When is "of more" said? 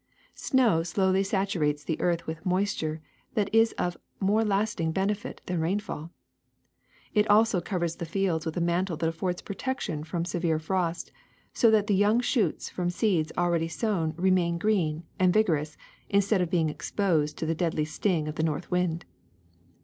3.73-4.43